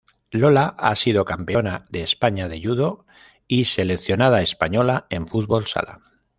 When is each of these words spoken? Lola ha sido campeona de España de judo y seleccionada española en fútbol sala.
Lola 0.31 0.75
ha 0.79 0.95
sido 0.95 1.25
campeona 1.25 1.85
de 1.91 2.01
España 2.01 2.47
de 2.47 2.59
judo 2.59 3.05
y 3.47 3.65
seleccionada 3.65 4.41
española 4.41 5.05
en 5.11 5.27
fútbol 5.27 5.67
sala. 5.67 5.99